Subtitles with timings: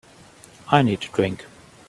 [0.69, 1.45] I need a drink.